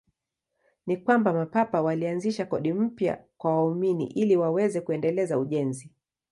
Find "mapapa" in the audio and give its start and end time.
1.33-1.81